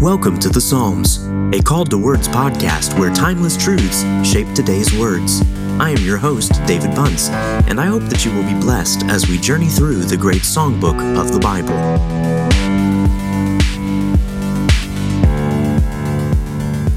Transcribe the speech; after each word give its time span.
Welcome 0.00 0.38
to 0.38 0.48
the 0.48 0.62
Psalms, 0.62 1.26
a 1.54 1.60
Called 1.60 1.90
to 1.90 1.98
Words 1.98 2.26
podcast 2.26 2.98
where 2.98 3.12
timeless 3.12 3.54
truths 3.54 4.00
shape 4.26 4.50
today's 4.54 4.90
words. 4.96 5.42
I 5.78 5.90
am 5.90 5.98
your 5.98 6.16
host, 6.16 6.52
David 6.64 6.94
Bunce, 6.94 7.28
and 7.28 7.78
I 7.78 7.84
hope 7.84 8.04
that 8.04 8.24
you 8.24 8.32
will 8.32 8.44
be 8.44 8.58
blessed 8.58 9.04
as 9.10 9.28
we 9.28 9.36
journey 9.36 9.68
through 9.68 10.04
the 10.04 10.16
great 10.16 10.40
songbook 10.40 10.98
of 11.20 11.34
the 11.34 11.38
Bible. 11.38 11.76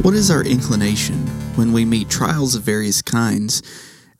What 0.01 0.13
is 0.13 0.31
our 0.31 0.45
inclination 0.45 1.27
when 1.57 1.73
we 1.73 1.83
meet 1.83 2.07
trials 2.07 2.55
of 2.55 2.63
various 2.63 3.01
kinds 3.01 3.61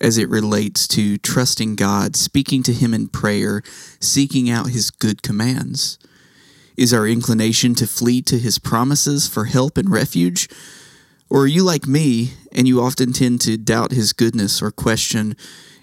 as 0.02 0.18
it 0.18 0.27
relates 0.27 0.89
to 0.89 1.18
trusting 1.20 1.77
God, 1.77 2.18
speaking 2.18 2.61
to 2.63 2.73
Him 2.73 2.93
in 2.93 3.07
prayer, 3.07 3.61
seeking 4.02 4.50
out 4.50 4.71
His 4.71 4.91
good 4.91 5.21
commands? 5.21 5.97
Is 6.75 6.93
our 6.93 7.07
inclination 7.07 7.75
to 7.75 7.88
flee 7.88 8.21
to 8.23 8.39
his 8.39 8.57
promises 8.57 9.27
for 9.27 9.45
help 9.45 9.77
and 9.77 9.89
refuge? 9.89 10.49
Or 11.29 11.41
are 11.41 11.48
you 11.48 11.63
like 11.63 11.88
me 11.88 12.34
and 12.52 12.67
you 12.67 12.81
often 12.81 13.13
tend 13.13 13.41
to 13.41 13.57
doubt 13.57 13.91
his 13.91 14.13
goodness 14.13 14.61
or 14.61 14.71
question 14.71 15.35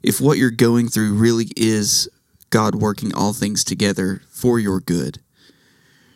if 0.03 0.21
what 0.21 0.39
you're 0.39 0.51
going 0.51 0.89
through 0.89 1.15
really 1.15 1.49
is 1.57 2.09
God 2.51 2.75
working 2.75 3.15
all 3.15 3.33
things 3.33 3.63
together 3.63 4.23
for 4.31 4.59
your 4.59 4.81
good? 4.81 5.21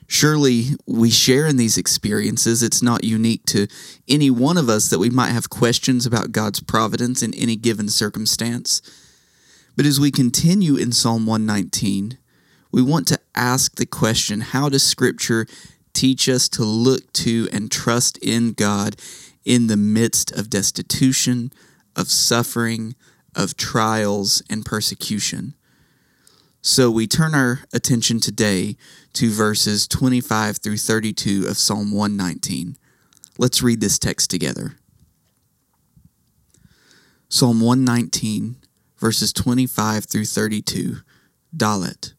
Surely 0.06 0.70
we 0.86 1.10
share 1.10 1.46
in 1.46 1.56
these 1.56 1.78
experiences. 1.78 2.62
It's 2.62 2.82
not 2.82 3.04
unique 3.04 3.46
to 3.46 3.66
any 4.08 4.30
one 4.30 4.56
of 4.56 4.68
us 4.68 4.90
that 4.90 4.98
we 4.98 5.10
might 5.10 5.30
have 5.30 5.50
questions 5.50 6.04
about 6.04 6.32
God's 6.32 6.60
providence 6.60 7.22
in 7.22 7.32
any 7.34 7.56
given 7.56 7.88
circumstance. 7.88 8.82
But 9.76 9.86
as 9.86 9.98
we 9.98 10.10
continue 10.10 10.76
in 10.76 10.92
Psalm 10.92 11.26
119, 11.26 12.18
we 12.74 12.82
want 12.82 13.06
to 13.06 13.20
ask 13.36 13.76
the 13.76 13.86
question 13.86 14.40
how 14.40 14.68
does 14.68 14.82
Scripture 14.82 15.46
teach 15.92 16.28
us 16.28 16.48
to 16.48 16.64
look 16.64 17.12
to 17.12 17.48
and 17.52 17.70
trust 17.70 18.18
in 18.18 18.52
God 18.52 18.96
in 19.44 19.68
the 19.68 19.76
midst 19.76 20.32
of 20.32 20.50
destitution, 20.50 21.52
of 21.94 22.10
suffering, 22.10 22.96
of 23.32 23.56
trials, 23.56 24.42
and 24.50 24.66
persecution? 24.66 25.54
So 26.62 26.90
we 26.90 27.06
turn 27.06 27.32
our 27.32 27.60
attention 27.72 28.18
today 28.18 28.76
to 29.12 29.30
verses 29.30 29.86
25 29.86 30.56
through 30.56 30.78
32 30.78 31.46
of 31.46 31.56
Psalm 31.56 31.92
119. 31.92 32.76
Let's 33.38 33.62
read 33.62 33.80
this 33.80 34.00
text 34.00 34.30
together. 34.30 34.78
Psalm 37.28 37.60
119, 37.60 38.56
verses 38.96 39.32
25 39.32 40.06
through 40.06 40.24
32. 40.24 40.96
Dalet. 41.56 42.13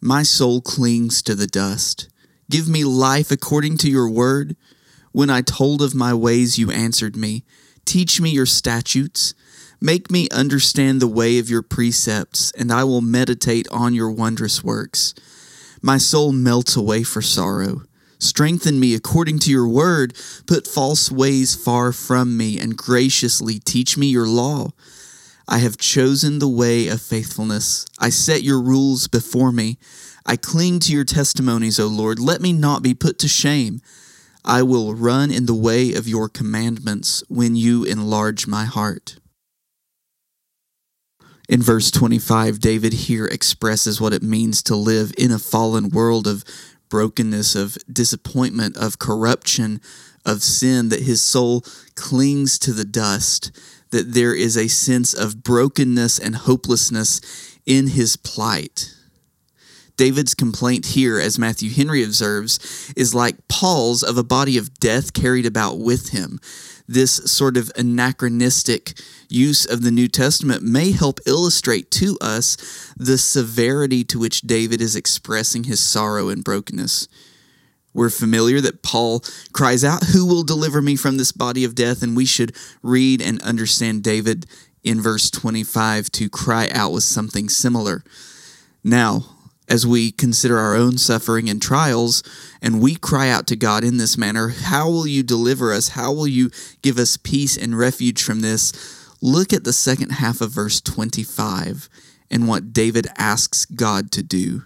My 0.00 0.22
soul 0.22 0.60
clings 0.60 1.22
to 1.22 1.34
the 1.34 1.46
dust. 1.46 2.08
Give 2.50 2.68
me 2.68 2.84
life 2.84 3.30
according 3.30 3.78
to 3.78 3.90
your 3.90 4.08
word. 4.08 4.56
When 5.12 5.30
I 5.30 5.40
told 5.40 5.80
of 5.80 5.94
my 5.94 6.12
ways, 6.12 6.58
you 6.58 6.70
answered 6.70 7.16
me. 7.16 7.44
Teach 7.86 8.20
me 8.20 8.30
your 8.30 8.46
statutes. 8.46 9.32
Make 9.80 10.10
me 10.10 10.28
understand 10.30 11.00
the 11.00 11.08
way 11.08 11.38
of 11.38 11.48
your 11.48 11.62
precepts, 11.62 12.52
and 12.52 12.70
I 12.70 12.84
will 12.84 13.00
meditate 13.00 13.66
on 13.70 13.94
your 13.94 14.10
wondrous 14.10 14.62
works. 14.62 15.14
My 15.80 15.96
soul 15.96 16.32
melts 16.32 16.76
away 16.76 17.02
for 17.02 17.22
sorrow. 17.22 17.82
Strengthen 18.18 18.78
me 18.78 18.94
according 18.94 19.38
to 19.40 19.50
your 19.50 19.68
word. 19.68 20.14
Put 20.46 20.66
false 20.66 21.10
ways 21.10 21.54
far 21.54 21.92
from 21.92 22.36
me, 22.36 22.58
and 22.58 22.76
graciously 22.76 23.58
teach 23.58 23.96
me 23.96 24.08
your 24.08 24.26
law. 24.26 24.70
I 25.48 25.58
have 25.58 25.76
chosen 25.76 26.38
the 26.38 26.48
way 26.48 26.88
of 26.88 27.00
faithfulness. 27.00 27.86
I 27.98 28.10
set 28.10 28.42
your 28.42 28.60
rules 28.60 29.06
before 29.06 29.52
me. 29.52 29.78
I 30.24 30.36
cling 30.36 30.80
to 30.80 30.92
your 30.92 31.04
testimonies, 31.04 31.78
O 31.78 31.86
Lord. 31.86 32.18
Let 32.18 32.40
me 32.40 32.52
not 32.52 32.82
be 32.82 32.94
put 32.94 33.18
to 33.20 33.28
shame. 33.28 33.80
I 34.44 34.62
will 34.62 34.94
run 34.94 35.30
in 35.30 35.46
the 35.46 35.54
way 35.54 35.92
of 35.92 36.08
your 36.08 36.28
commandments 36.28 37.22
when 37.28 37.54
you 37.54 37.84
enlarge 37.84 38.46
my 38.46 38.64
heart. 38.64 39.18
In 41.48 41.62
verse 41.62 41.92
25, 41.92 42.58
David 42.58 42.92
here 42.92 43.26
expresses 43.26 44.00
what 44.00 44.12
it 44.12 44.22
means 44.22 44.62
to 44.64 44.74
live 44.74 45.12
in 45.16 45.30
a 45.30 45.38
fallen 45.38 45.90
world 45.90 46.26
of 46.26 46.44
brokenness, 46.88 47.54
of 47.54 47.78
disappointment, 47.92 48.76
of 48.76 48.98
corruption, 48.98 49.80
of 50.24 50.42
sin, 50.42 50.88
that 50.88 51.02
his 51.02 51.22
soul 51.22 51.62
clings 51.94 52.58
to 52.58 52.72
the 52.72 52.84
dust 52.84 53.52
that 53.96 54.12
there 54.12 54.34
is 54.34 54.58
a 54.58 54.68
sense 54.68 55.14
of 55.14 55.42
brokenness 55.42 56.18
and 56.18 56.36
hopelessness 56.36 57.58
in 57.64 57.86
his 57.86 58.14
plight. 58.14 58.94
David's 59.96 60.34
complaint 60.34 60.84
here, 60.84 61.18
as 61.18 61.38
Matthew 61.38 61.70
Henry 61.70 62.04
observes, 62.04 62.92
is 62.94 63.14
like 63.14 63.48
Paul's 63.48 64.02
of 64.02 64.18
a 64.18 64.22
body 64.22 64.58
of 64.58 64.74
death 64.74 65.14
carried 65.14 65.46
about 65.46 65.78
with 65.78 66.10
him. 66.10 66.38
This 66.86 67.14
sort 67.24 67.56
of 67.56 67.72
anachronistic 67.74 69.00
use 69.30 69.64
of 69.64 69.80
the 69.80 69.90
New 69.90 70.08
Testament 70.08 70.62
may 70.62 70.92
help 70.92 71.18
illustrate 71.24 71.90
to 71.92 72.18
us 72.20 72.92
the 72.98 73.16
severity 73.16 74.04
to 74.04 74.18
which 74.18 74.42
David 74.42 74.82
is 74.82 74.94
expressing 74.94 75.64
his 75.64 75.80
sorrow 75.80 76.28
and 76.28 76.44
brokenness. 76.44 77.08
We're 77.96 78.10
familiar 78.10 78.60
that 78.60 78.82
Paul 78.82 79.24
cries 79.54 79.82
out, 79.82 80.04
Who 80.12 80.26
will 80.26 80.42
deliver 80.42 80.82
me 80.82 80.96
from 80.96 81.16
this 81.16 81.32
body 81.32 81.64
of 81.64 81.74
death? 81.74 82.02
And 82.02 82.14
we 82.14 82.26
should 82.26 82.54
read 82.82 83.22
and 83.22 83.40
understand 83.40 84.02
David 84.02 84.44
in 84.84 85.00
verse 85.00 85.30
25 85.30 86.10
to 86.12 86.28
cry 86.28 86.68
out 86.74 86.92
with 86.92 87.04
something 87.04 87.48
similar. 87.48 88.04
Now, 88.84 89.24
as 89.66 89.86
we 89.86 90.12
consider 90.12 90.58
our 90.58 90.76
own 90.76 90.98
suffering 90.98 91.48
and 91.48 91.60
trials, 91.60 92.22
and 92.60 92.82
we 92.82 92.96
cry 92.96 93.30
out 93.30 93.46
to 93.46 93.56
God 93.56 93.82
in 93.82 93.96
this 93.96 94.18
manner, 94.18 94.48
How 94.48 94.90
will 94.90 95.06
you 95.06 95.22
deliver 95.22 95.72
us? 95.72 95.88
How 95.88 96.12
will 96.12 96.28
you 96.28 96.50
give 96.82 96.98
us 96.98 97.16
peace 97.16 97.56
and 97.56 97.78
refuge 97.78 98.22
from 98.22 98.40
this? 98.40 98.74
Look 99.22 99.54
at 99.54 99.64
the 99.64 99.72
second 99.72 100.10
half 100.10 100.42
of 100.42 100.50
verse 100.50 100.82
25 100.82 101.88
and 102.30 102.46
what 102.46 102.74
David 102.74 103.06
asks 103.16 103.64
God 103.64 104.12
to 104.12 104.22
do 104.22 104.64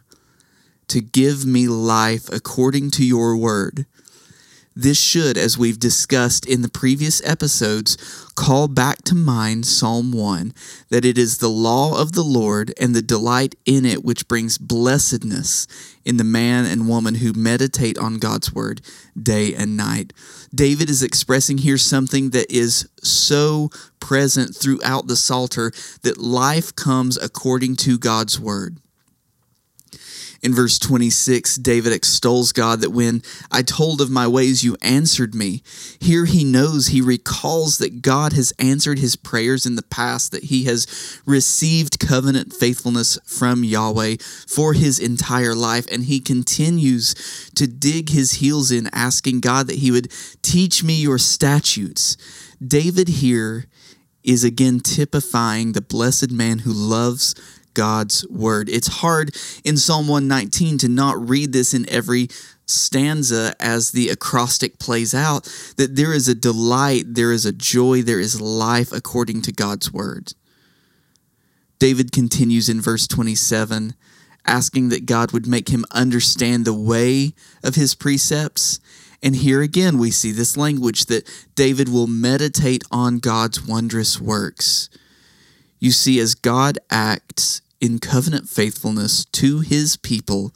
to 0.91 1.01
give 1.01 1.47
me 1.47 1.67
life 1.69 2.29
according 2.29 2.91
to 2.93 3.05
your 3.05 3.37
word. 3.37 3.87
This 4.77 5.01
should, 5.01 5.37
as 5.37 5.59
we've 5.59 5.79
discussed 5.79 6.47
in 6.47 6.63
the 6.63 6.69
previous 6.69 7.21
episodes, 7.29 7.97
call 8.35 8.69
back 8.69 9.03
to 9.03 9.15
mind 9.15 9.67
Psalm 9.67 10.13
1 10.13 10.55
that 10.89 11.05
it 11.05 11.19
is 11.19 11.39
the 11.39 11.49
law 11.49 12.01
of 12.01 12.13
the 12.13 12.23
Lord 12.23 12.73
and 12.81 12.95
the 12.95 13.03
delight 13.03 13.57
in 13.67 13.85
it 13.85 14.05
which 14.05 14.29
brings 14.29 14.59
blessedness 14.59 15.67
in 16.05 16.17
the 16.17 16.25
man 16.25 16.67
and 16.67 16.89
woman 16.89 17.17
who 17.17 17.33
meditate 17.33 17.99
on 17.99 18.19
God's 18.19 18.53
word 18.53 18.81
day 19.21 19.55
and 19.55 19.77
night. 19.77 20.13
David 20.55 20.89
is 20.89 21.03
expressing 21.03 21.59
here 21.59 21.79
something 21.79 22.31
that 22.31 22.51
is 22.51 22.89
so 23.03 23.71
present 23.99 24.57
throughout 24.57 25.09
the 25.09 25.17
Psalter 25.17 25.73
that 26.03 26.19
life 26.19 26.75
comes 26.75 27.17
according 27.17 27.77
to 27.77 27.99
God's 27.99 28.41
word. 28.41 28.79
In 30.43 30.55
verse 30.55 30.79
26, 30.79 31.57
David 31.57 31.93
extols 31.93 32.53
God 32.53 32.81
that 32.81 32.91
when 32.91 33.23
I 33.51 33.61
told 33.61 34.01
of 34.01 34.11
my 34.11 34.27
ways, 34.27 34.65
you 34.65 34.77
answered 34.81 35.35
me. 35.35 35.63
Here 36.01 36.25
he 36.25 36.45
knows, 36.45 36.89
he 36.89 37.03
recalls 37.03 37.77
that 37.79 38.01
God 38.01 38.33
has 38.33 38.53
answered 38.59 38.99
his 38.99 39.17
prayers 39.17 39.67
in 39.67 39.77
the 39.77 39.83
past, 39.83 40.33
that 40.33 40.45
he 40.45 40.65
has 40.65 41.21
received 41.27 42.01
covenant 42.01 42.55
faithfulness 42.55 43.19
from 43.27 43.65
Yahweh 43.65 44.17
for 44.49 44.73
his 44.73 44.99
entire 44.99 45.55
life, 45.55 45.87
and 45.93 46.05
he 46.05 46.21
continues 46.21 47.15
to 47.55 47.67
dig 47.67 48.09
his 48.09 48.33
heels 48.33 48.71
in, 48.71 48.89
asking 48.95 49.41
God 49.41 49.67
that 49.67 49.79
he 49.79 49.91
would 49.91 50.11
teach 50.41 50.83
me 50.83 50.95
your 50.95 51.19
statutes. 51.19 52.17
David 52.67 53.09
here 53.09 53.67
is 54.23 54.43
again 54.45 54.81
typifying 54.81 55.73
the 55.73 55.81
blessed 55.81 56.31
man 56.31 56.61
who 56.61 56.73
loves 56.73 57.35
God's 57.75 58.27
word. 58.29 58.69
It's 58.69 58.89
hard 58.89 59.35
in 59.65 59.77
Psalm 59.77 60.09
119 60.09 60.79
to 60.79 60.89
not 60.89 61.29
read 61.29 61.53
this 61.53 61.75
in 61.75 61.89
every 61.89 62.29
stanza 62.67 63.55
as 63.59 63.91
the 63.91 64.09
acrostic 64.09 64.79
plays 64.79 65.15
out 65.15 65.45
that 65.77 65.97
there 65.97 66.13
is 66.13 66.29
a 66.29 66.35
delight, 66.35 67.05
there 67.07 67.33
is 67.33 67.45
a 67.45 67.53
joy, 67.53 68.03
there 68.03 68.21
is 68.21 68.41
life 68.41 68.93
according 68.93 69.43
to 69.43 69.53
God's 69.53 69.93
word. 69.93 70.35
David 71.79 72.13
continues 72.13 72.69
in 72.69 72.81
verse 72.81 73.07
27 73.07 73.95
asking 74.47 74.89
that 74.89 75.07
God 75.07 75.33
would 75.33 75.47
make 75.47 75.69
him 75.69 75.85
understand 75.91 76.65
the 76.65 76.75
way 76.75 77.35
of 77.63 77.75
his 77.75 77.95
precepts. 77.95 78.81
And 79.23 79.37
here 79.37 79.61
again, 79.61 79.99
we 79.99 80.11
see 80.11 80.33
this 80.33 80.57
language 80.57 81.07
that 81.07 81.29
David 81.55 81.89
will 81.89 82.07
meditate 82.07 82.83
on 82.91 83.19
God's 83.19 83.67
wondrous 83.67 84.21
works. 84.21 84.89
You 85.79 85.91
see, 85.91 86.19
as 86.21 86.35
God 86.35 86.79
acts 86.91 87.63
in 87.81 87.99
covenant 87.99 88.49
faithfulness 88.49 89.25
to 89.27 89.61
his 89.61 89.97
people, 89.97 90.53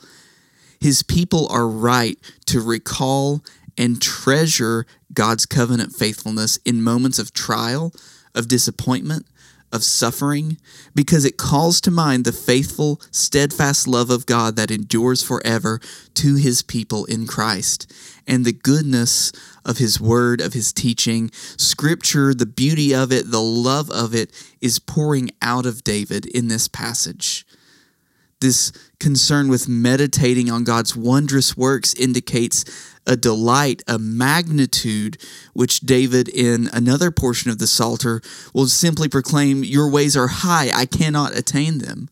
his 0.80 1.02
people 1.02 1.48
are 1.48 1.66
right 1.66 2.18
to 2.46 2.60
recall 2.60 3.42
and 3.76 4.00
treasure 4.00 4.86
God's 5.12 5.46
covenant 5.46 5.94
faithfulness 5.94 6.58
in 6.64 6.82
moments 6.82 7.18
of 7.18 7.32
trial, 7.32 7.92
of 8.34 8.48
disappointment, 8.48 9.26
of 9.72 9.82
suffering 9.82 10.56
because 10.94 11.24
it 11.24 11.36
calls 11.36 11.80
to 11.80 11.90
mind 11.90 12.24
the 12.24 12.32
faithful, 12.32 13.00
steadfast 13.10 13.88
love 13.88 14.10
of 14.10 14.26
God 14.26 14.54
that 14.56 14.70
endures 14.70 15.22
forever 15.22 15.80
to 16.14 16.36
his 16.36 16.62
people 16.62 17.04
in 17.06 17.26
Christ 17.26 17.92
and 18.26 18.44
the 18.44 18.52
goodness 18.52 19.32
of 19.64 19.78
his 19.78 20.00
word, 20.00 20.40
of 20.40 20.52
his 20.52 20.72
teaching. 20.72 21.30
Scripture, 21.32 22.34
the 22.34 22.46
beauty 22.46 22.94
of 22.94 23.12
it, 23.12 23.30
the 23.30 23.40
love 23.40 23.90
of 23.90 24.14
it 24.14 24.30
is 24.60 24.78
pouring 24.78 25.30
out 25.42 25.66
of 25.66 25.84
David 25.84 26.26
in 26.26 26.48
this 26.48 26.68
passage. 26.68 27.46
This 28.40 28.72
concern 29.00 29.48
with 29.48 29.68
meditating 29.68 30.50
on 30.50 30.64
God's 30.64 30.94
wondrous 30.94 31.56
works 31.56 31.94
indicates 31.94 32.64
a 33.06 33.16
delight, 33.16 33.82
a 33.86 33.98
magnitude, 33.98 35.18
which 35.52 35.80
David 35.80 36.28
in 36.28 36.68
another 36.72 37.10
portion 37.10 37.50
of 37.50 37.58
the 37.58 37.66
Psalter 37.66 38.20
will 38.52 38.66
simply 38.66 39.08
proclaim, 39.08 39.62
Your 39.62 39.90
ways 39.90 40.16
are 40.16 40.28
high, 40.28 40.70
I 40.74 40.86
cannot 40.86 41.36
attain 41.36 41.78
them. 41.78 42.08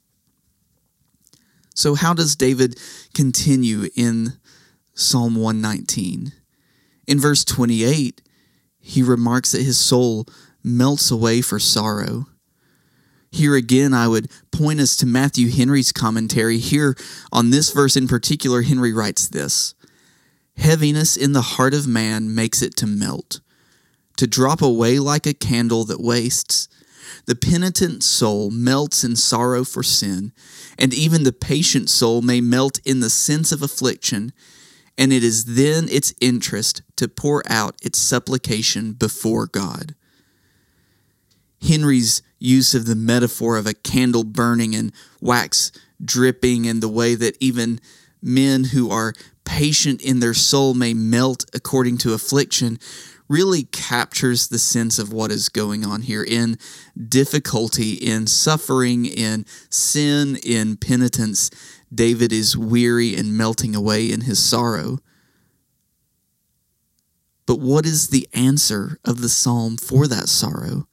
So, 1.75 1.95
how 1.95 2.15
does 2.15 2.37
David 2.37 2.79
continue 3.15 3.89
in 3.97 4.35
Psalm 4.95 5.35
119? 5.35 6.33
In 7.07 7.19
verse 7.19 7.45
28, 7.45 8.21
he 8.79 9.03
remarks 9.03 9.53
that 9.53 9.63
his 9.63 9.79
soul 9.79 10.27
melts 10.63 11.11
away 11.11 11.41
for 11.41 11.59
sorrow. 11.59 12.27
Here 13.31 13.57
again, 13.57 13.95
I 13.95 14.09
would 14.09 14.31
point 14.51 14.81
us 14.81 14.95
to 14.97 15.07
Matthew 15.07 15.51
Henry's 15.51 15.93
commentary. 15.93 16.59
Here 16.59 16.95
on 17.33 17.51
this 17.51 17.73
verse 17.73 17.97
in 17.97 18.07
particular, 18.07 18.63
Henry 18.63 18.93
writes 18.93 19.29
this 19.29 19.75
Heaviness 20.59 21.17
in 21.17 21.33
the 21.33 21.43
heart 21.43 21.73
of 21.73 21.87
man 21.87 22.35
makes 22.35 22.61
it 22.61 22.77
to 22.77 22.87
melt, 22.87 23.41
to 24.19 24.27
drop 24.27 24.61
away 24.61 24.99
like 24.99 25.27
a 25.27 25.33
candle 25.33 25.85
that 25.85 26.01
wastes. 26.01 26.69
The 27.27 27.35
penitent 27.35 28.03
soul 28.03 28.51
melts 28.51 29.05
in 29.05 29.17
sorrow 29.17 29.65
for 29.65 29.83
sin, 29.83 30.33
and 30.79 30.93
even 30.93 31.25
the 31.25 31.33
patient 31.33 31.89
soul 31.89 32.21
may 32.21 32.41
melt 32.41 32.81
in 32.85 33.01
the 33.01 33.11
sense 33.11 33.53
of 33.53 33.63
affliction, 33.63 34.33
and 34.99 35.13
it 35.13 35.25
is 35.25 35.57
then 35.57 35.89
its 35.89 36.15
interest 36.21 36.83
to 36.97 37.09
pour 37.09 37.43
out 37.47 37.77
its 37.83 37.99
supplication 37.99 38.93
before 38.93 39.47
God. 39.47 39.95
Henry's 41.61 42.23
use 42.39 42.75
of 42.75 42.87
the 42.87 42.97
metaphor 42.97 43.57
of 43.57 43.67
a 43.67 43.75
candle 43.75 44.25
burning 44.25 44.75
and 44.75 44.93
wax 45.21 45.71
dripping, 46.05 46.67
and 46.67 46.83
the 46.83 46.89
way 46.89 47.15
that 47.15 47.37
even 47.41 47.81
men 48.21 48.65
who 48.65 48.91
are 48.91 49.15
patient 49.45 50.03
in 50.03 50.21
their 50.21 50.35
soul 50.35 50.75
may 50.75 50.95
melt 50.95 51.45
according 51.55 51.99
to 51.99 52.13
affliction, 52.13 52.79
really 53.33 53.63
captures 53.63 54.49
the 54.49 54.59
sense 54.59 54.99
of 54.99 55.11
what 55.11 55.31
is 55.31 55.49
going 55.49 55.87
on 55.87 56.03
here 56.03 56.23
in 56.23 56.59
difficulty, 57.09 57.95
in 57.95 58.27
suffering, 58.27 59.07
in 59.07 59.47
sin, 59.71 60.37
in 60.45 60.77
penitence. 60.77 61.51
David 61.93 62.31
is 62.31 62.59
weary 62.59 63.17
and 63.17 63.37
melting 63.37 63.75
away 63.75 64.13
in 64.13 64.23
his 64.23 64.39
sorrow. 64.39 64.99
But 67.47 67.59
what 67.59 67.87
is 67.87 68.09
the 68.09 68.29
answer 68.35 68.99
of 69.03 69.23
the 69.23 69.31
psalm 69.31 69.79
for 69.79 70.07
that 70.07 70.29
sorrow? 70.29 70.87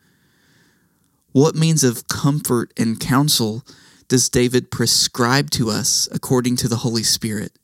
What 1.34 1.56
means 1.56 1.84
of 1.84 2.08
comfort 2.08 2.72
and 2.78 2.98
counsel 3.00 3.66
does 4.08 4.30
David 4.30 4.72
prescribe 4.72 5.50
to 5.52 5.70
us 5.70 6.08
according 6.12 6.56
to 6.58 6.70
the 6.70 6.78
Holy 6.78 7.04
Spirit? 7.04 7.60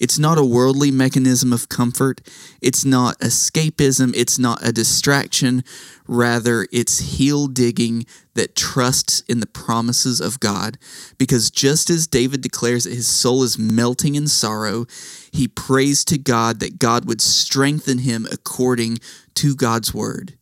It's 0.00 0.18
not 0.18 0.38
a 0.38 0.44
worldly 0.44 0.90
mechanism 0.90 1.52
of 1.52 1.68
comfort. 1.68 2.20
It's 2.60 2.84
not 2.84 3.18
escapism. 3.20 4.12
It's 4.16 4.38
not 4.38 4.66
a 4.66 4.72
distraction. 4.72 5.62
Rather, 6.08 6.66
it's 6.72 7.16
heel 7.16 7.46
digging 7.46 8.04
that 8.34 8.56
trusts 8.56 9.22
in 9.28 9.38
the 9.38 9.46
promises 9.46 10.20
of 10.20 10.40
God. 10.40 10.78
Because 11.16 11.50
just 11.50 11.90
as 11.90 12.08
David 12.08 12.40
declares 12.40 12.84
that 12.84 12.94
his 12.94 13.06
soul 13.06 13.44
is 13.44 13.58
melting 13.58 14.16
in 14.16 14.26
sorrow, 14.26 14.86
he 15.30 15.46
prays 15.46 16.04
to 16.06 16.18
God 16.18 16.58
that 16.58 16.80
God 16.80 17.04
would 17.04 17.20
strengthen 17.20 17.98
him 17.98 18.26
according 18.32 18.98
to 19.34 19.54
God's 19.54 19.94
word. 19.94 20.36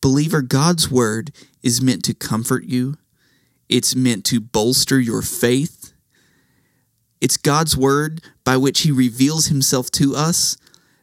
Believer, 0.00 0.42
God's 0.42 0.90
word 0.90 1.32
is 1.62 1.82
meant 1.82 2.02
to 2.04 2.14
comfort 2.14 2.64
you, 2.64 2.96
it's 3.68 3.94
meant 3.94 4.24
to 4.26 4.40
bolster 4.40 4.98
your 4.98 5.20
faith. 5.20 5.77
It's 7.20 7.36
God's 7.36 7.76
word 7.76 8.22
by 8.44 8.56
which 8.56 8.80
He 8.80 8.92
reveals 8.92 9.46
Himself 9.46 9.90
to 9.92 10.14
us, 10.14 10.56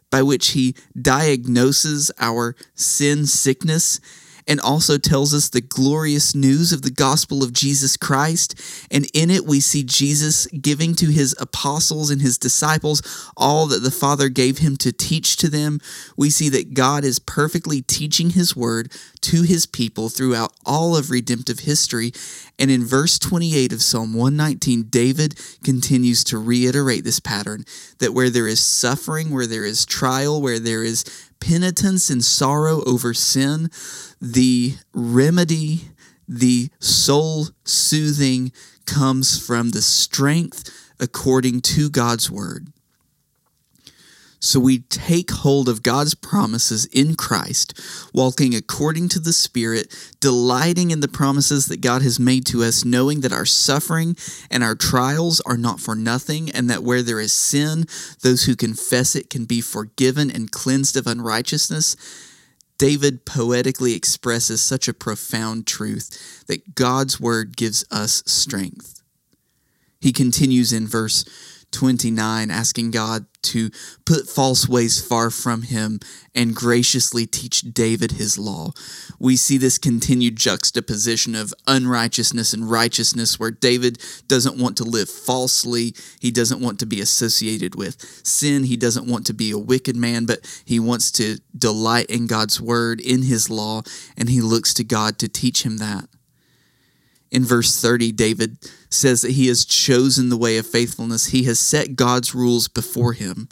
by 0.10 0.22
which 0.22 0.50
He 0.50 0.76
diagnoses 1.00 2.12
our 2.20 2.56
sin 2.74 3.26
sickness 3.26 4.00
and 4.48 4.60
also 4.62 4.98
tells 4.98 5.34
us 5.34 5.50
the 5.50 5.62
glorious 5.62 6.36
news 6.36 6.72
of 6.72 6.82
the 6.82 6.92
gospel 6.92 7.44
of 7.44 7.54
Jesus 7.54 7.98
Christ. 7.98 8.60
And 8.92 9.08
in 9.14 9.30
it, 9.30 9.46
we 9.46 9.60
see 9.60 9.84
Jesus 9.84 10.46
giving 10.48 10.94
to 10.96 11.08
his 11.08 11.36
apostles 11.40 12.10
and 12.10 12.22
his 12.22 12.38
disciples 12.38 13.02
all 13.36 13.66
that 13.68 13.80
the 13.80 13.92
Father 13.92 14.30
gave 14.30 14.60
him 14.60 14.78
to 14.78 14.92
teach 14.92 15.38
to 15.38 15.50
them. 15.50 15.80
We 16.16 16.30
see 16.30 16.50
that 16.50 16.74
God 16.74 17.04
is 17.04 17.20
perfectly 17.20 17.82
teaching 17.82 18.32
his 18.32 18.56
word 18.56 18.92
to 19.22 19.42
his 19.42 19.66
people 19.66 20.10
throughout 20.10 20.54
all 20.66 20.96
of 20.96 21.10
redemptive 21.10 21.60
history. 21.60 22.12
And 22.60 22.70
in 22.70 22.86
verse 22.86 23.18
28 23.18 23.74
of 23.74 23.82
Psalm 23.82 24.14
119, 24.14 24.84
David 24.84 25.40
continues 25.64 26.24
to 26.26 26.38
reiterate 26.38 27.04
this 27.04 27.20
pattern 27.20 27.66
that 28.00 28.14
where 28.14 28.30
there 28.30 28.48
is 28.48 28.64
suffering, 28.64 29.32
where 29.32 29.48
there 29.48 29.66
is 29.66 29.86
trial, 29.86 30.42
where 30.42 30.60
there 30.60 30.84
is 30.84 31.04
penitence 31.40 32.10
and 32.10 32.24
sorrow 32.24 32.84
over 32.86 33.14
sin, 33.14 33.70
the 34.26 34.76
remedy, 34.94 35.82
the 36.28 36.70
soul 36.80 37.48
soothing 37.64 38.52
comes 38.86 39.46
from 39.46 39.70
the 39.70 39.82
strength 39.82 40.72
according 41.00 41.62
to 41.62 41.90
God's 41.90 42.32
word. 42.32 42.68
So 44.40 44.60
we 44.60 44.80
take 44.80 45.32
hold 45.32 45.70
of 45.70 45.82
God's 45.82 46.14
promises 46.14 46.86
in 46.86 47.16
Christ, 47.16 47.80
walking 48.14 48.54
according 48.54 49.10
to 49.10 49.20
the 49.20 49.34
Spirit, 49.34 49.96
delighting 50.20 50.92
in 50.92 51.00
the 51.00 51.08
promises 51.08 51.66
that 51.68 51.82
God 51.82 52.02
has 52.04 52.20
made 52.20 52.46
to 52.48 52.64
us, 52.64 52.86
knowing 52.86 53.22
that 53.22 53.34
our 53.34 53.46
suffering 53.46 54.16
and 54.52 54.64
our 54.64 54.76
trials 54.76 55.42
are 55.42 55.58
not 55.58 55.80
for 55.80 55.96
nothing, 55.96 56.52
and 56.52 56.70
that 56.70 56.84
where 56.84 57.02
there 57.02 57.20
is 57.20 57.34
sin, 57.34 57.86
those 58.22 58.44
who 58.44 58.56
confess 58.56 59.16
it 59.16 59.30
can 59.30 59.46
be 59.46 59.62
forgiven 59.62 60.30
and 60.30 60.52
cleansed 60.52 60.96
of 60.96 61.08
unrighteousness. 61.08 61.96
David 62.78 63.26
poetically 63.26 63.94
expresses 63.94 64.62
such 64.62 64.88
a 64.88 64.94
profound 64.94 65.66
truth 65.66 66.44
that 66.48 66.76
God's 66.76 67.20
word 67.20 67.56
gives 67.56 67.86
us 67.90 68.22
strength. 68.26 69.02
He 70.02 70.12
continues 70.12 70.74
in 70.74 70.88
verse 70.88 71.26
29, 71.76 72.50
asking 72.50 72.92
God 72.92 73.26
to 73.44 73.70
put 74.06 74.28
false 74.28 74.68
ways 74.68 75.06
far 75.06 75.30
from 75.30 75.64
him 75.64 76.00
and 76.34 76.56
graciously 76.56 77.26
teach 77.28 77.62
David 77.62 78.14
his 78.14 78.40
law. 78.40 78.72
We 79.20 79.36
see 79.36 79.58
this 79.58 79.78
continued 79.78 80.36
juxtaposition 80.36 81.36
of 81.36 81.54
unrighteousness 81.68 82.54
and 82.54 82.70
righteousness, 82.70 83.40
where 83.40 83.52
David 83.52 84.02
doesn't 84.28 84.58
want 84.58 84.78
to 84.78 84.84
live 84.84 85.10
falsely. 85.10 85.94
He 86.20 86.32
doesn't 86.32 86.62
want 86.62 86.80
to 86.80 86.86
be 86.86 87.02
associated 87.02 87.76
with 87.76 88.02
sin. 88.26 88.64
He 88.64 88.78
doesn't 88.78 89.08
want 89.08 89.26
to 89.28 89.34
be 89.34 89.52
a 89.52 89.60
wicked 89.60 89.96
man, 89.96 90.26
but 90.26 90.40
he 90.66 90.80
wants 90.80 91.12
to 91.12 91.40
delight 91.58 92.10
in 92.10 92.28
God's 92.28 92.60
word, 92.60 93.00
in 93.00 93.24
his 93.24 93.50
law, 93.50 93.84
and 94.18 94.30
he 94.30 94.42
looks 94.42 94.74
to 94.76 94.84
God 94.84 95.20
to 95.20 95.28
teach 95.28 95.64
him 95.64 95.78
that. 95.78 96.08
In 97.36 97.44
verse 97.44 97.82
30, 97.82 98.14
David 98.14 98.58
says 98.90 99.22
that 99.22 99.32
he 99.34 99.48
has 99.48 99.66
chosen 99.66 100.30
the 100.30 100.38
way 100.38 100.58
of 100.58 100.66
faithfulness. 100.66 101.26
He 101.28 101.44
has 101.44 101.60
set 101.60 101.98
God's 101.98 102.34
rules 102.34 102.70
before 102.70 103.12
him. 103.12 103.50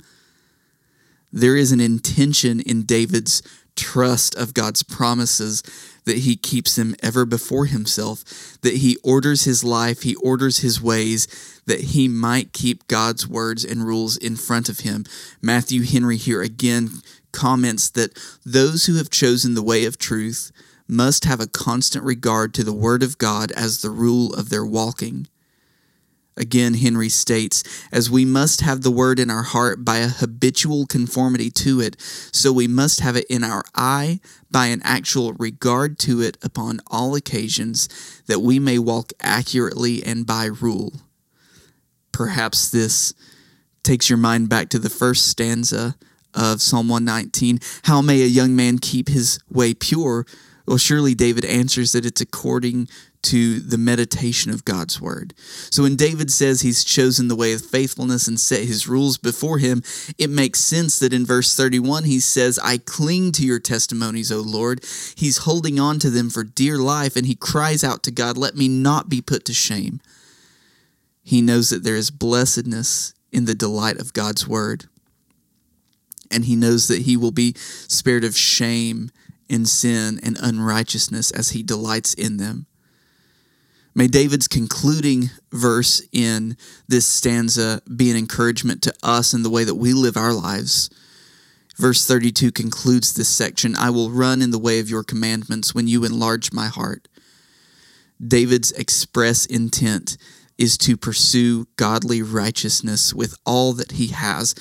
There 1.34 1.58
is 1.58 1.74
an 1.74 1.82
intention 1.82 2.62
in 2.62 2.84
David's 2.84 3.44
trust 3.76 4.36
of 4.36 4.54
God's 4.54 4.84
promises 4.84 5.64
that 6.06 6.20
he 6.20 6.38
keeps 6.38 6.78
them 6.78 6.96
ever 7.04 7.26
before 7.26 7.66
himself, 7.66 8.24
that 8.62 8.76
he 8.76 8.96
orders 9.04 9.44
his 9.44 9.66
life, 9.66 10.04
he 10.04 10.16
orders 10.16 10.60
his 10.60 10.82
ways, 10.82 11.28
that 11.66 11.82
he 11.82 12.08
might 12.08 12.54
keep 12.54 12.88
God's 12.88 13.28
words 13.28 13.66
and 13.66 13.86
rules 13.86 14.16
in 14.16 14.38
front 14.38 14.70
of 14.70 14.80
him. 14.80 15.04
Matthew 15.42 15.84
Henry 15.84 16.16
here 16.16 16.42
again 16.42 17.02
comments 17.34 17.90
that 17.90 18.18
those 18.46 18.86
who 18.86 18.96
have 18.96 19.10
chosen 19.10 19.56
the 19.56 19.62
way 19.62 19.84
of 19.84 19.98
truth 19.98 20.54
must 20.88 21.26
have 21.26 21.40
a 21.40 21.48
constant 21.48 22.04
regard 22.04 22.54
to 22.54 22.64
the 22.64 22.74
Word 22.74 23.04
of 23.04 23.18
God 23.18 23.52
as 23.52 23.82
the 23.82 23.90
rule 23.90 24.34
of 24.34 24.50
their 24.50 24.66
walking. 24.66 25.28
Again, 26.36 26.74
Henry 26.74 27.10
states, 27.10 27.64
as 27.92 28.10
we 28.10 28.26
must 28.26 28.62
have 28.62 28.82
the 28.82 28.92
word 28.92 29.20
in 29.20 29.30
our 29.30 29.44
heart 29.44 29.86
by 29.86 29.98
a 29.98 30.08
habitual 30.08 30.88
conformity 30.88 31.52
to 31.52 31.80
it, 31.80 31.96
so 32.02 32.52
we 32.52 32.68
must 32.68 33.02
have 33.02 33.16
it 33.16 33.28
in 33.30 33.44
our 33.44 33.64
eye 33.76 34.20
by 34.50 34.68
an 34.68 34.82
actual 34.84 35.34
regard 35.34 36.00
to 36.00 36.22
it 36.22 36.38
upon 36.42 36.80
all 36.88 37.14
occasions, 37.14 37.88
that 38.26 38.40
we 38.40 38.58
may 38.58 38.80
walk 38.80 39.14
accurately 39.22 40.04
and 40.04 40.26
by 40.26 40.46
rule. 40.46 40.94
Perhaps 42.12 42.72
this 42.72 43.14
takes 43.84 44.10
your 44.10 44.18
mind 44.18 44.50
back 44.50 44.70
to 44.70 44.80
the 44.80 44.90
first 44.90 45.28
stanza 45.28 45.96
of 46.34 46.62
Psalm 46.62 46.90
119 46.90 47.60
How 47.84 48.02
may 48.02 48.24
a 48.24 48.28
young 48.28 48.56
man 48.56 48.80
keep 48.80 49.08
his 49.08 49.40
way 49.52 49.76
pure? 49.76 50.26
Well, 50.66 50.78
surely 50.78 51.14
David 51.14 51.44
answers 51.44 51.92
that 51.92 52.06
it's 52.06 52.22
according 52.22 52.88
to 53.24 53.60
the 53.60 53.78
meditation 53.78 54.52
of 54.52 54.66
God's 54.66 55.00
word. 55.00 55.34
So 55.70 55.84
when 55.84 55.96
David 55.96 56.30
says 56.30 56.62
he's 56.62 56.84
chosen 56.84 57.28
the 57.28 57.36
way 57.36 57.54
of 57.54 57.66
faithfulness 57.66 58.28
and 58.28 58.40
set 58.40 58.66
his 58.66 58.88
rules 58.88 59.18
before 59.18 59.60
him, 59.60 59.82
it 60.18 60.30
makes 60.30 60.60
sense 60.60 61.00
that 61.00 61.14
in 61.14 61.26
verse 61.26 61.56
31 61.56 62.04
he 62.04 62.20
says, 62.20 62.60
I 62.62 62.78
cling 62.78 63.32
to 63.34 63.46
your 63.46 63.60
testimonies, 63.60 64.32
O 64.32 64.40
Lord. 64.42 64.84
He's 65.16 65.40
holding 65.40 65.80
on 65.80 66.00
to 66.00 66.10
them 66.10 66.30
for 66.30 66.44
dear 66.44 66.78
life, 66.78 67.16
and 67.16 67.26
he 67.26 67.36
cries 67.36 67.84
out 67.84 68.04
to 68.04 68.12
God, 68.12 68.38
Let 68.38 68.56
me 68.56 68.68
not 68.68 69.10
be 69.10 69.22
put 69.22 69.46
to 69.46 69.54
shame. 69.54 70.02
He 71.24 71.42
knows 71.42 71.70
that 71.70 71.84
there 71.84 71.96
is 71.96 72.12
blessedness 72.12 73.14
in 73.32 73.46
the 73.46 73.56
delight 73.56 73.98
of 73.98 74.14
God's 74.14 74.48
word. 74.48 74.86
And 76.30 76.46
he 76.46 76.56
knows 76.56 76.88
that 76.88 77.04
he 77.04 77.16
will 77.16 77.32
be 77.32 77.54
spared 77.56 78.24
of 78.24 78.36
shame 78.36 79.12
in 79.54 79.66
sin 79.66 80.20
and 80.24 80.36
unrighteousness 80.42 81.30
as 81.32 81.52
he 81.52 81.62
delights 81.62 82.16
in 82.16 82.38
them. 82.38 82.66
May 83.94 84.08
David's 84.08 84.48
concluding 84.48 85.30
verse 85.52 86.02
in 86.12 86.58
this 86.88 87.06
stanza 87.06 87.84
be 87.96 88.10
an 88.10 88.18
encouragement 88.18 88.82
to 88.82 88.94
us 89.04 89.32
in 89.34 89.44
the 89.44 89.52
way 89.52 89.64
that 89.64 89.76
we 89.76 89.94
live 89.94 90.18
our 90.18 90.34
lives. 90.34 90.90
Verse 91.78 92.08
32 92.08 92.52
concludes 92.52 93.14
this 93.14 93.30
section 93.30 93.76
I 93.76 93.92
will 93.92 94.10
run 94.10 94.42
in 94.42 94.50
the 94.50 94.58
way 94.58 94.80
of 94.80 94.90
your 94.90 95.04
commandments 95.04 95.76
when 95.76 95.88
you 95.88 96.04
enlarge 96.04 96.52
my 96.52 96.68
heart. 96.68 97.08
David's 98.26 98.72
express 98.72 99.46
intent 99.46 100.18
is 100.58 100.78
to 100.80 100.98
pursue 100.98 101.68
godly 101.76 102.24
righteousness 102.24 103.14
with 103.14 103.38
all 103.46 103.74
that 103.74 103.94
he 103.94 104.08
has. 104.08 104.56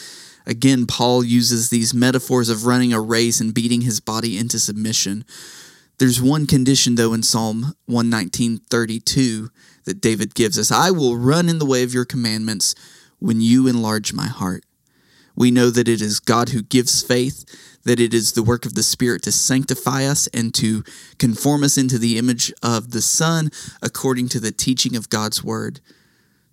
Again, 0.46 0.86
Paul 0.86 1.24
uses 1.24 1.70
these 1.70 1.94
metaphors 1.94 2.48
of 2.48 2.66
running 2.66 2.92
a 2.92 3.00
race 3.00 3.40
and 3.40 3.54
beating 3.54 3.82
his 3.82 4.00
body 4.00 4.38
into 4.38 4.58
submission. 4.58 5.24
There's 5.98 6.20
one 6.20 6.46
condition, 6.46 6.96
though, 6.96 7.12
in 7.12 7.22
Psalm 7.22 7.74
119.32 7.88 9.50
that 9.84 10.00
David 10.00 10.34
gives 10.34 10.58
us 10.58 10.72
I 10.72 10.90
will 10.90 11.16
run 11.16 11.48
in 11.48 11.58
the 11.58 11.66
way 11.66 11.82
of 11.82 11.94
your 11.94 12.04
commandments 12.04 12.74
when 13.18 13.40
you 13.40 13.68
enlarge 13.68 14.12
my 14.12 14.26
heart. 14.26 14.64
We 15.34 15.50
know 15.50 15.70
that 15.70 15.88
it 15.88 16.02
is 16.02 16.20
God 16.20 16.50
who 16.50 16.62
gives 16.62 17.02
faith, 17.02 17.44
that 17.84 18.00
it 18.00 18.12
is 18.12 18.32
the 18.32 18.42
work 18.42 18.66
of 18.66 18.74
the 18.74 18.82
Spirit 18.82 19.22
to 19.22 19.32
sanctify 19.32 20.04
us 20.04 20.26
and 20.28 20.52
to 20.54 20.84
conform 21.18 21.62
us 21.62 21.78
into 21.78 21.98
the 21.98 22.18
image 22.18 22.52
of 22.62 22.90
the 22.90 23.00
Son 23.00 23.50
according 23.80 24.28
to 24.30 24.40
the 24.40 24.52
teaching 24.52 24.94
of 24.96 25.08
God's 25.08 25.42
Word. 25.42 25.80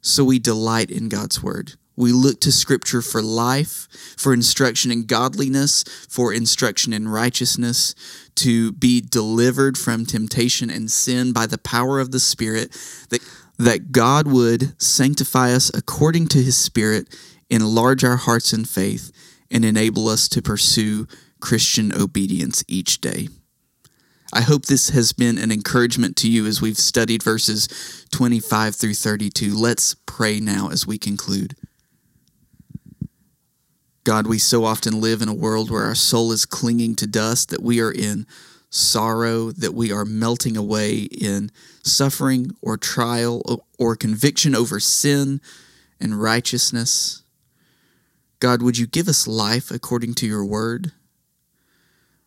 So 0.02 0.24
we 0.24 0.40
delight 0.40 0.90
in 0.90 1.10
God's 1.10 1.44
Word. 1.44 1.74
We 2.00 2.14
look 2.14 2.40
to 2.42 2.52
Scripture 2.54 3.02
for 3.02 3.22
life, 3.22 3.90
for 4.18 4.34
instruction 4.34 4.90
in 4.90 5.06
godliness, 5.06 5.84
for 6.08 6.34
instruction 6.34 6.94
in 6.94 7.10
righteousness, 7.10 7.94
to 8.36 8.72
be 8.72 9.02
delivered 9.02 9.78
from 9.78 10.06
temptation 10.06 10.70
and 10.70 10.90
sin 10.90 11.34
by 11.34 11.46
the 11.46 11.58
power 11.58 12.00
of 12.00 12.12
the 12.12 12.20
Spirit, 12.22 12.72
that, 13.10 13.20
that 13.58 13.92
God 13.92 14.28
would 14.28 14.82
sanctify 14.82 15.52
us 15.52 15.70
according 15.76 16.28
to 16.30 16.42
His 16.42 16.58
Spirit, 16.58 17.14
enlarge 17.50 18.06
our 18.06 18.16
hearts 18.16 18.54
in 18.54 18.64
faith, 18.64 19.12
and 19.52 19.66
enable 19.66 20.08
us 20.08 20.30
to 20.30 20.42
pursue 20.42 21.06
Christian 21.42 21.94
obedience 21.94 22.64
each 22.70 23.02
day. 23.02 23.28
I 24.32 24.42
hope 24.42 24.68
this 24.68 24.92
has 24.92 25.12
been 25.12 25.38
an 25.38 25.52
encouragement 25.52 26.16
to 26.18 26.32
you 26.32 26.46
as 26.46 26.62
we've 26.62 26.78
studied 26.78 27.24
verses 27.24 28.08
25 28.14 28.76
through 28.76 28.94
32. 28.94 29.54
Let's 29.54 29.96
pray 30.06 30.40
now 30.40 30.70
as 30.70 30.88
we 30.88 30.98
conclude. 30.98 31.58
God, 34.10 34.26
we 34.26 34.40
so 34.40 34.66
often 34.66 35.00
live 35.00 35.22
in 35.22 35.30
a 35.30 35.36
world 35.36 35.70
where 35.70 35.84
our 35.84 35.94
soul 35.94 36.32
is 36.32 36.44
clinging 36.44 36.96
to 36.96 37.06
dust, 37.06 37.50
that 37.50 37.62
we 37.62 37.80
are 37.80 37.92
in 37.92 38.26
sorrow, 38.72 39.52
that 39.52 39.76
we 39.76 39.92
are 39.92 40.04
melting 40.04 40.58
away 40.58 41.02
in 41.02 41.52
suffering 41.84 42.50
or 42.60 42.76
trial 42.76 43.62
or 43.78 43.96
conviction 43.96 44.56
over 44.56 44.80
sin 44.80 45.42
and 46.00 46.20
righteousness. 46.20 47.22
God, 48.40 48.64
would 48.64 48.80
you 48.80 48.88
give 48.88 49.08
us 49.08 49.28
life 49.28 49.70
according 49.70 50.16
to 50.16 50.26
your 50.26 50.44
word? 50.44 50.92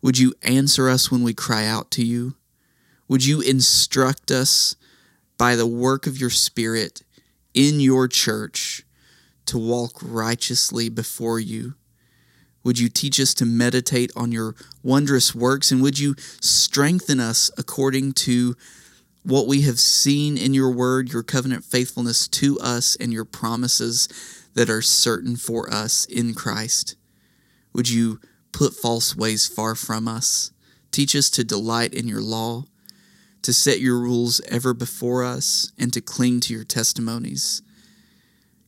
Would 0.01 0.17
you 0.17 0.33
answer 0.41 0.87
us 0.87 1.11
when 1.11 1.21
we 1.21 1.33
cry 1.33 1.65
out 1.65 1.91
to 1.91 2.05
you? 2.05 2.35
Would 3.09 3.25
you 3.25 3.41
instruct 3.41 4.31
us 4.31 4.77
by 5.37 5.57
the 5.57 5.67
work 5.67 6.07
of 6.07 6.17
your 6.17 6.29
Spirit 6.29 7.03
in 7.53 7.81
your 7.81 8.07
church 8.07 8.85
to 9.45 9.57
walk 9.57 9.99
righteously 10.01 10.89
before 10.89 11.39
you? 11.39 11.75
Would 12.63 12.79
you 12.79 12.89
teach 12.89 13.19
us 13.19 13.33
to 13.35 13.45
meditate 13.45 14.11
on 14.15 14.31
your 14.31 14.55
wondrous 14.81 15.35
works? 15.35 15.71
And 15.71 15.81
would 15.81 15.99
you 15.99 16.15
strengthen 16.39 17.19
us 17.19 17.51
according 17.57 18.13
to 18.13 18.55
what 19.23 19.47
we 19.47 19.61
have 19.61 19.79
seen 19.79 20.37
in 20.37 20.53
your 20.53 20.71
word, 20.71 21.11
your 21.11 21.23
covenant 21.23 21.63
faithfulness 21.63 22.27
to 22.27 22.59
us, 22.59 22.95
and 22.95 23.11
your 23.11 23.25
promises 23.25 24.07
that 24.53 24.69
are 24.69 24.81
certain 24.81 25.35
for 25.35 25.73
us 25.73 26.05
in 26.05 26.33
Christ? 26.33 26.95
Would 27.73 27.89
you 27.89 28.19
put 28.51 28.73
false 28.73 29.15
ways 29.15 29.47
far 29.47 29.75
from 29.75 30.07
us? 30.07 30.51
Teach 30.91 31.15
us 31.15 31.29
to 31.31 31.43
delight 31.43 31.93
in 31.93 32.07
your 32.07 32.21
law, 32.21 32.65
to 33.41 33.51
set 33.51 33.79
your 33.79 33.99
rules 33.99 34.41
ever 34.47 34.73
before 34.73 35.23
us, 35.23 35.71
and 35.77 35.91
to 35.91 36.01
cling 36.01 36.39
to 36.41 36.53
your 36.53 36.63
testimonies. 36.63 37.61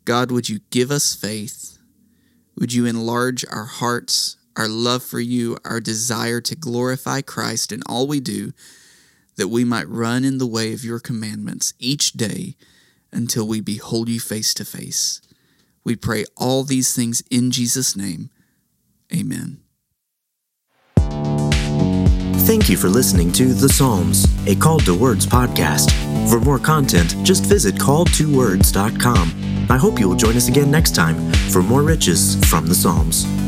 God, 0.06 0.32
would 0.32 0.48
you 0.50 0.60
give 0.70 0.92
us 0.92 1.16
faith? 1.16 1.80
Would 2.58 2.72
you 2.72 2.86
enlarge 2.86 3.44
our 3.52 3.66
hearts, 3.66 4.38
our 4.56 4.68
love 4.68 5.04
for 5.04 5.20
you, 5.20 5.58
our 5.66 5.82
desire 5.82 6.40
to 6.42 6.56
glorify 6.56 7.22
Christ 7.22 7.72
in 7.72 7.82
all 7.88 8.08
we 8.08 8.20
do, 8.20 8.54
that 9.36 9.50
we 9.50 9.66
might 9.66 9.90
run 9.90 10.24
in 10.24 10.38
the 10.38 10.48
way 10.48 10.72
of 10.72 10.86
your 10.86 11.00
commandments 11.00 11.74
each 11.80 12.14
day 12.14 12.56
until 13.12 13.48
we 13.48 13.60
behold 13.60 14.08
you 14.08 14.20
face 14.20 14.54
to 14.54 14.64
face? 14.64 15.22
We 15.84 15.96
pray 15.96 16.24
all 16.38 16.64
these 16.64 16.96
things 16.96 17.22
in 17.30 17.52
Jesus' 17.52 17.96
name. 17.96 18.30
Amen. 19.14 19.60
Thank 22.46 22.70
you 22.70 22.78
for 22.78 22.90
listening 22.90 23.32
to 23.34 23.54
The 23.54 23.70
Psalms, 23.70 24.28
a 24.48 24.56
Called 24.56 24.86
to 24.86 24.96
Words 24.98 25.26
podcast. 25.26 25.92
For 26.30 26.40
more 26.40 26.60
content, 26.60 27.16
just 27.24 27.46
visit 27.46 27.74
calledtowords.com. 27.76 29.45
I 29.70 29.78
hope 29.78 30.00
you 30.00 30.08
will 30.08 30.16
join 30.16 30.36
us 30.36 30.48
again 30.48 30.70
next 30.70 30.94
time 30.96 31.16
for 31.50 31.64
more 31.64 31.82
riches 31.82 32.36
from 32.50 32.68
the 32.68 32.76
Psalms. 32.76 33.45